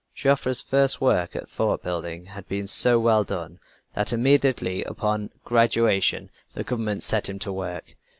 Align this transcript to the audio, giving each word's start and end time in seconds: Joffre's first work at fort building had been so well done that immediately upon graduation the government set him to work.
Joffre's 0.15 0.61
first 0.63 0.99
work 0.99 1.35
at 1.35 1.47
fort 1.47 1.83
building 1.83 2.25
had 2.25 2.47
been 2.47 2.67
so 2.67 2.97
well 2.97 3.23
done 3.23 3.59
that 3.93 4.11
immediately 4.11 4.83
upon 4.83 5.29
graduation 5.45 6.31
the 6.55 6.63
government 6.63 7.03
set 7.03 7.29
him 7.29 7.37
to 7.37 7.53
work. 7.53 7.95